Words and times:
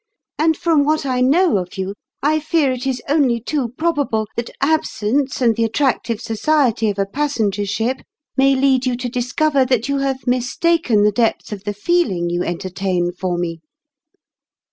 And 0.39 0.57
from 0.57 0.83
what 0.83 1.05
I 1.05 1.21
know 1.21 1.57
of 1.59 1.77
you, 1.77 1.93
I 2.23 2.39
fear 2.39 2.71
it 2.71 2.87
is 2.87 3.03
only 3.07 3.39
too 3.39 3.67
prohahlo 3.79 4.25
that 4.35 4.49
ab 4.59 4.83
sence 4.83 5.41
and 5.43 5.55
the 5.55 5.63
attractive 5.63 6.19
society 6.19 6.89
of 6.89 6.97
a 6.97 7.05
passen 7.05 7.51
ger 7.51 7.67
ship 7.67 8.01
may 8.35 8.55
lead 8.55 8.87
you 8.87 8.97
to 8.97 9.07
discover 9.09 9.63
that 9.65 9.87
you 9.89 9.99
have 9.99 10.25
mistaken 10.25 11.03
the 11.03 11.11
depth 11.11 11.51
of 11.51 11.65
the 11.65 11.73
feeling 11.75 12.31
you 12.31 12.41
entertain 12.41 13.11
for 13.11 13.37
me." 13.37 13.61